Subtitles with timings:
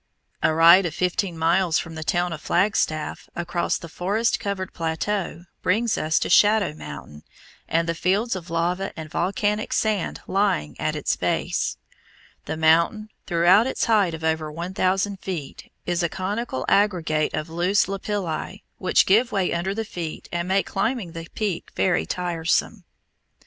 [0.41, 5.45] A ride of fifteen miles from the town of Flagstaff, across the forest covered plateau,
[5.61, 7.21] brings us to Shadow Mountain
[7.67, 11.77] and the fields of lava and volcanic sand lying at its base.
[12.45, 17.47] The mountain, throughout its height of over one thousand feet, is a conical aggregate of
[17.47, 22.85] loose lapilli which give way under the feet and make climbing the peak very tiresome.